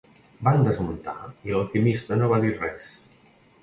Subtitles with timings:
[0.47, 1.15] Van desmuntar
[1.51, 2.95] i l'alquimista no va dir res.